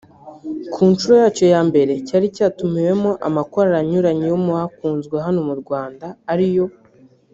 [0.73, 6.07] Ku nshuro yacyo ya mbere cyari cyatumiwemo amakorali anyuranye yo mu akunzwe hano mu Rwanda
[6.31, 6.65] ari yo